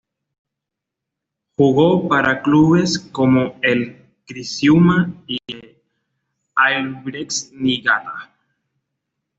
[1.55, 5.37] Jugó para clubes como el Criciúma y
[6.55, 8.33] Albirex Niigata.